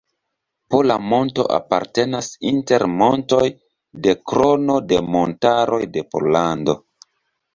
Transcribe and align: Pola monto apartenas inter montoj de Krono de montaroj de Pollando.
Pola 0.75 0.93
monto 1.09 1.43
apartenas 1.57 2.29
inter 2.51 2.85
montoj 3.03 3.43
de 4.07 4.15
Krono 4.31 4.77
de 4.93 5.01
montaroj 5.17 5.81
de 5.99 6.07
Pollando. 6.15 6.75